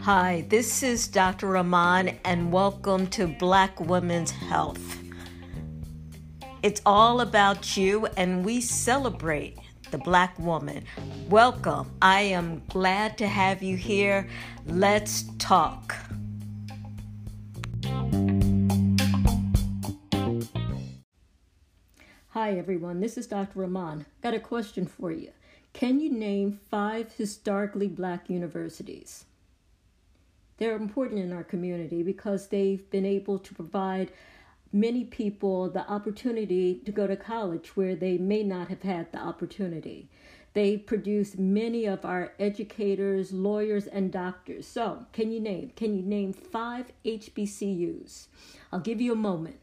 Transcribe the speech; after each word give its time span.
Hi, 0.00 0.46
this 0.48 0.82
is 0.82 1.08
Dr. 1.08 1.48
Rahman, 1.48 2.18
and 2.24 2.50
welcome 2.50 3.06
to 3.08 3.26
Black 3.26 3.78
Women's 3.80 4.30
Health. 4.30 4.98
It's 6.62 6.80
all 6.86 7.20
about 7.20 7.76
you, 7.76 8.06
and 8.16 8.46
we 8.46 8.62
celebrate 8.62 9.58
the 9.90 9.98
Black 9.98 10.38
woman. 10.38 10.84
Welcome. 11.28 11.90
I 12.00 12.22
am 12.22 12.62
glad 12.70 13.18
to 13.18 13.26
have 13.26 13.62
you 13.62 13.76
here. 13.76 14.26
Let's 14.64 15.24
talk. 15.38 15.96
Hi, 22.42 22.52
everyone. 22.52 23.00
This 23.00 23.18
is 23.18 23.26
Dr. 23.26 23.58
Rahman. 23.58 24.06
Got 24.22 24.32
a 24.32 24.40
question 24.40 24.86
for 24.86 25.12
you. 25.12 25.28
Can 25.74 26.00
you 26.00 26.10
name 26.10 26.58
five 26.70 27.12
historically 27.12 27.86
black 27.86 28.30
universities? 28.30 29.26
They're 30.56 30.74
important 30.74 31.20
in 31.20 31.34
our 31.34 31.44
community 31.44 32.02
because 32.02 32.48
they've 32.48 32.90
been 32.90 33.04
able 33.04 33.38
to 33.40 33.52
provide 33.52 34.10
many 34.72 35.04
people 35.04 35.68
the 35.68 35.86
opportunity 35.86 36.76
to 36.86 36.90
go 36.90 37.06
to 37.06 37.14
college 37.14 37.76
where 37.76 37.94
they 37.94 38.16
may 38.16 38.42
not 38.42 38.68
have 38.68 38.84
had 38.84 39.12
the 39.12 39.18
opportunity. 39.18 40.08
They 40.54 40.78
produce 40.78 41.36
many 41.36 41.84
of 41.84 42.06
our 42.06 42.32
educators, 42.38 43.34
lawyers, 43.34 43.86
and 43.86 44.10
doctors. 44.10 44.66
So, 44.66 45.04
can 45.12 45.30
you 45.30 45.40
name? 45.40 45.72
Can 45.76 45.94
you 45.94 46.02
name 46.02 46.32
five 46.32 46.86
HBCUs? 47.04 48.28
I'll 48.72 48.80
give 48.80 49.02
you 49.02 49.12
a 49.12 49.26
moment. 49.30 49.59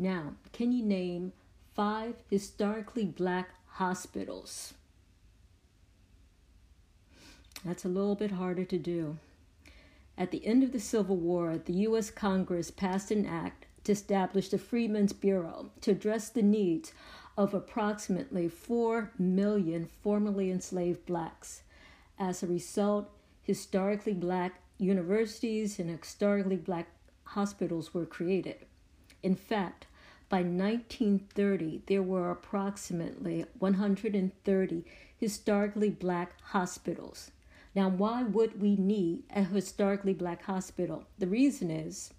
Now, 0.00 0.32
can 0.54 0.72
you 0.72 0.82
name 0.82 1.34
five 1.74 2.14
historically 2.30 3.04
black 3.04 3.50
hospitals? 3.66 4.72
That's 7.66 7.84
a 7.84 7.88
little 7.88 8.14
bit 8.14 8.30
harder 8.30 8.64
to 8.64 8.78
do. 8.78 9.18
At 10.16 10.30
the 10.30 10.46
end 10.46 10.62
of 10.62 10.72
the 10.72 10.80
Civil 10.80 11.18
War, 11.18 11.58
the 11.58 11.74
U.S. 11.84 12.10
Congress 12.10 12.70
passed 12.70 13.10
an 13.10 13.26
act 13.26 13.66
to 13.84 13.92
establish 13.92 14.48
the 14.48 14.56
Freedmen's 14.56 15.12
Bureau 15.12 15.70
to 15.82 15.90
address 15.90 16.30
the 16.30 16.40
needs 16.40 16.94
of 17.36 17.52
approximately 17.52 18.48
4 18.48 19.12
million 19.18 19.86
formerly 20.02 20.50
enslaved 20.50 21.04
blacks. 21.04 21.60
As 22.18 22.42
a 22.42 22.46
result, 22.46 23.10
historically 23.42 24.14
black 24.14 24.62
universities 24.78 25.78
and 25.78 25.90
historically 25.90 26.56
black 26.56 26.88
hospitals 27.24 27.92
were 27.92 28.06
created. 28.06 28.64
In 29.22 29.36
fact, 29.36 29.86
by 30.30 30.38
1930, 30.38 31.82
there 31.86 32.02
were 32.02 32.30
approximately 32.30 33.44
130 33.58 34.84
historically 35.18 35.90
black 35.90 36.40
hospitals. 36.40 37.32
Now, 37.74 37.88
why 37.88 38.22
would 38.22 38.62
we 38.62 38.76
need 38.76 39.24
a 39.34 39.42
historically 39.42 40.14
black 40.14 40.44
hospital? 40.44 41.04
The 41.18 41.26
reason 41.26 41.70
is 41.70 42.12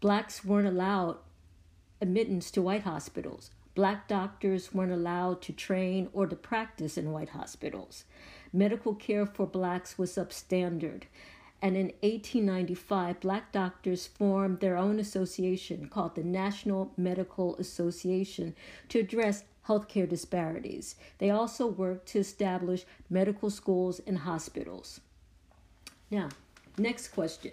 blacks 0.00 0.42
weren't 0.42 0.66
allowed 0.66 1.18
admittance 2.00 2.50
to 2.52 2.62
white 2.62 2.82
hospitals. 2.82 3.50
Black 3.74 4.08
doctors 4.08 4.74
weren't 4.74 4.92
allowed 4.92 5.42
to 5.42 5.52
train 5.52 6.08
or 6.14 6.26
to 6.26 6.36
practice 6.36 6.96
in 6.96 7.12
white 7.12 7.30
hospitals. 7.30 8.04
Medical 8.54 8.94
care 8.94 9.26
for 9.26 9.46
blacks 9.46 9.98
was 9.98 10.16
substandard. 10.16 11.02
And 11.62 11.76
in 11.76 11.92
1895, 12.00 13.20
black 13.20 13.52
doctors 13.52 14.08
formed 14.08 14.58
their 14.58 14.76
own 14.76 14.98
association 14.98 15.88
called 15.88 16.16
the 16.16 16.24
National 16.24 16.92
Medical 16.96 17.54
Association 17.56 18.56
to 18.88 18.98
address 18.98 19.44
healthcare 19.68 20.08
disparities. 20.08 20.96
They 21.18 21.30
also 21.30 21.68
worked 21.68 22.08
to 22.08 22.18
establish 22.18 22.84
medical 23.08 23.48
schools 23.48 24.00
and 24.04 24.18
hospitals. 24.18 25.00
Now, 26.10 26.30
next 26.76 27.08
question 27.08 27.52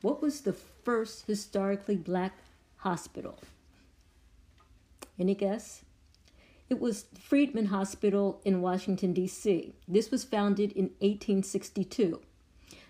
What 0.00 0.22
was 0.22 0.40
the 0.40 0.54
first 0.54 1.26
historically 1.26 1.96
black 1.96 2.32
hospital? 2.78 3.38
Any 5.18 5.34
guess? 5.34 5.82
It 6.70 6.80
was 6.80 7.04
Freedmen 7.20 7.66
Hospital 7.66 8.40
in 8.46 8.62
Washington, 8.62 9.12
D.C. 9.12 9.74
This 9.86 10.10
was 10.10 10.24
founded 10.24 10.72
in 10.72 10.84
1862. 11.00 12.18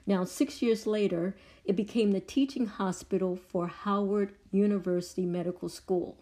Now, 0.07 0.25
six 0.25 0.63
years 0.63 0.87
later, 0.87 1.37
it 1.65 1.77
became 1.77 2.13
the 2.13 2.21
teaching 2.21 2.67
hospital 2.67 3.37
for 3.37 3.69
Howard 3.69 4.35
University 4.51 5.25
Medical 5.25 5.69
School. 5.69 6.17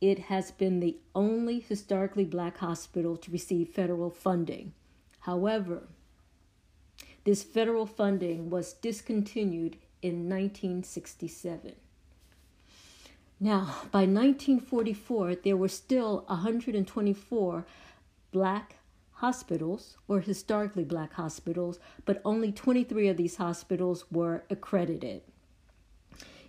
It 0.00 0.18
has 0.20 0.50
been 0.50 0.80
the 0.80 0.98
only 1.14 1.60
historically 1.60 2.24
black 2.24 2.58
hospital 2.58 3.16
to 3.16 3.30
receive 3.30 3.70
federal 3.70 4.10
funding. 4.10 4.74
However, 5.20 5.88
this 7.24 7.42
federal 7.42 7.86
funding 7.86 8.50
was 8.50 8.74
discontinued 8.74 9.76
in 10.02 10.28
1967. 10.28 11.74
Now, 13.40 13.62
by 13.90 14.06
1944, 14.06 15.36
there 15.36 15.56
were 15.56 15.68
still 15.68 16.24
124 16.28 17.66
black 18.30 18.76
hospitals 19.14 19.96
or 20.08 20.20
historically 20.20 20.84
black 20.84 21.14
hospitals, 21.14 21.78
but 22.04 22.20
only 22.24 22.52
23 22.52 23.08
of 23.08 23.16
these 23.16 23.36
hospitals 23.36 24.04
were 24.10 24.44
accredited. 24.50 25.22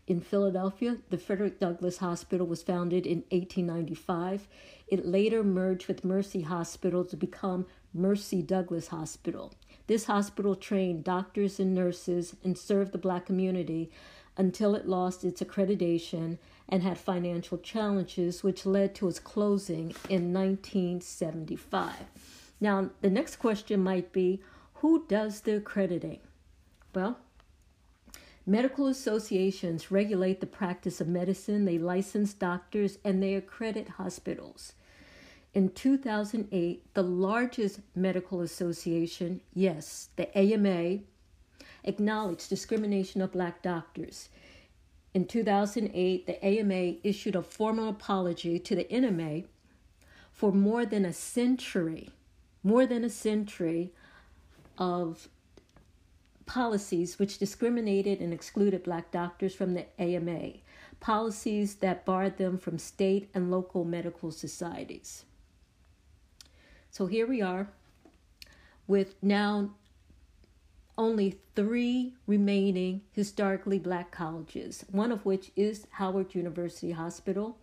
In 0.08 0.22
Philadelphia, 0.22 0.98
the 1.10 1.18
Frederick 1.18 1.60
Douglass 1.60 1.98
Hospital 1.98 2.46
was 2.46 2.62
founded 2.62 3.08
in 3.08 3.24
1895. 3.30 4.48
It 4.88 5.06
later 5.06 5.44
merged 5.44 5.88
with 5.88 6.06
Mercy 6.06 6.42
Hospital 6.42 7.04
to 7.06 7.18
become 7.18 7.66
Mercy 7.92 8.44
Douglass 8.44 8.90
Hospital. 8.90 9.54
This 9.88 10.06
hospital 10.06 10.56
trained 10.56 11.04
doctors 11.04 11.60
and 11.60 11.74
nurses 11.74 12.36
and 12.44 12.58
served 12.58 12.92
the 12.92 13.00
black 13.00 13.26
community 13.26 13.90
until 14.38 14.76
it 14.76 14.88
lost 14.88 15.24
its 15.24 15.42
accreditation 15.42 16.38
and 16.68 16.84
had 16.84 16.98
financial 16.98 17.58
challenges, 17.58 18.44
which 18.44 18.66
led 18.66 18.96
to 18.96 19.08
its 19.08 19.20
closing 19.20 19.94
in 20.10 20.34
1975. 20.34 21.94
Now, 22.60 22.90
the 23.02 23.10
next 23.10 23.38
question 23.38 23.84
might 23.84 24.12
be 24.12 24.42
who 24.76 25.06
does 25.08 25.42
the 25.42 25.58
accrediting? 25.58 26.20
Well, 26.94 27.20
medical 28.46 28.88
associations 28.88 29.92
regulate 29.92 30.40
the 30.40 30.46
practice 30.46 31.02
of 31.02 31.08
medicine, 31.08 31.66
they 31.66 31.78
license 31.78 32.34
doctors, 32.34 32.98
and 33.04 33.22
they 33.22 33.36
accredit 33.36 33.90
hospitals. 33.90 34.74
In 35.54 35.70
2008, 35.70 36.94
the 36.94 37.04
largest 37.04 37.80
medical 37.96 38.42
association, 38.42 39.42
yes, 39.54 40.10
the 40.18 40.38
AMA, 40.38 41.00
acknowledged 41.86 42.50
discrimination 42.50 43.22
of 43.22 43.32
black 43.32 43.62
doctors. 43.62 44.30
In 45.14 45.26
2008, 45.26 46.26
the 46.26 46.46
AMA 46.46 46.96
issued 47.04 47.38
a 47.38 47.42
formal 47.42 47.88
apology 47.88 48.60
to 48.60 48.76
the 48.76 48.84
NMA 48.86 49.46
for 50.34 50.52
more 50.52 50.86
than 50.86 51.06
a 51.06 51.14
century, 51.14 52.10
more 52.66 52.88
than 52.88 53.04
a 53.04 53.10
century 53.10 53.94
of 54.80 55.30
policies 56.48 57.20
which 57.20 57.38
discriminated 57.38 58.20
and 58.20 58.34
excluded 58.34 58.84
black 58.84 59.12
doctors 59.12 59.54
from 59.54 59.76
the 59.76 59.86
AMA, 60.02 60.54
policies 61.00 61.76
that 61.76 62.06
barred 62.06 62.38
them 62.38 62.58
from 62.58 62.80
state 62.80 63.30
and 63.36 63.52
local 63.52 63.86
medical 63.86 64.32
societies. 64.32 65.26
So 66.90 67.06
here 67.06 67.28
we 67.28 67.40
are 67.40 67.68
with 68.88 69.14
now 69.22 69.70
only 70.98 71.38
three 71.56 72.14
remaining 72.26 73.02
historically 73.12 73.78
black 73.78 74.10
colleges, 74.10 74.86
one 74.90 75.12
of 75.12 75.24
which 75.24 75.52
is 75.56 75.86
Howard 75.92 76.34
University 76.34 76.92
Hospital, 76.92 77.60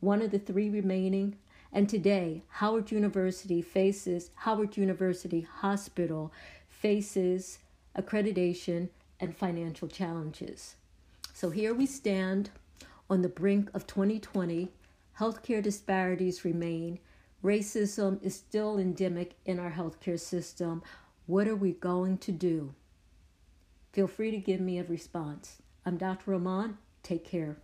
one 0.00 0.20
of 0.20 0.32
the 0.32 0.38
three 0.40 0.68
remaining. 0.68 1.36
And 1.72 1.88
today, 1.88 2.42
Howard 2.48 2.90
University 2.90 3.62
faces, 3.62 4.30
Howard 4.36 4.76
University 4.76 5.40
Hospital 5.40 6.30
faces 6.68 7.60
accreditation 7.96 8.88
and 9.18 9.34
financial 9.34 9.88
challenges. 9.88 10.76
So 11.32 11.48
here 11.48 11.72
we 11.72 11.86
stand 11.86 12.50
on 13.08 13.22
the 13.22 13.28
brink 13.28 13.70
of 13.72 13.86
2020. 13.86 14.68
Healthcare 15.18 15.62
disparities 15.62 16.44
remain. 16.44 16.98
Racism 17.42 18.22
is 18.22 18.34
still 18.34 18.78
endemic 18.78 19.34
in 19.46 19.58
our 19.58 19.72
healthcare 19.72 20.20
system. 20.20 20.82
What 21.26 21.48
are 21.48 21.56
we 21.56 21.72
going 21.72 22.18
to 22.18 22.32
do? 22.32 22.74
Feel 23.92 24.06
free 24.06 24.30
to 24.30 24.38
give 24.38 24.60
me 24.60 24.78
a 24.78 24.84
response. 24.84 25.62
I'm 25.86 25.96
Dr. 25.96 26.32
Rahman. 26.32 26.76
Take 27.02 27.24
care. 27.24 27.56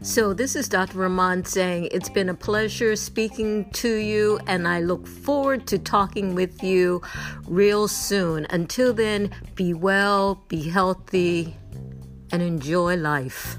So, 0.00 0.32
this 0.32 0.54
is 0.54 0.68
Dr. 0.68 0.98
Rahman 0.98 1.44
saying 1.44 1.88
it's 1.90 2.08
been 2.08 2.28
a 2.28 2.34
pleasure 2.34 2.94
speaking 2.94 3.68
to 3.72 3.96
you, 3.96 4.38
and 4.46 4.68
I 4.68 4.80
look 4.80 5.08
forward 5.08 5.66
to 5.66 5.78
talking 5.78 6.36
with 6.36 6.62
you 6.62 7.02
real 7.46 7.88
soon. 7.88 8.46
Until 8.48 8.94
then, 8.94 9.30
be 9.56 9.74
well, 9.74 10.44
be 10.46 10.68
healthy, 10.68 11.56
and 12.30 12.40
enjoy 12.40 12.96
life. 12.96 13.58